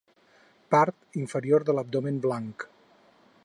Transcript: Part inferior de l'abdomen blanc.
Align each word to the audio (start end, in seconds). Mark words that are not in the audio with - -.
Part 0.75 1.19
inferior 1.23 1.67
de 1.69 1.77
l'abdomen 1.79 2.19
blanc. 2.27 2.69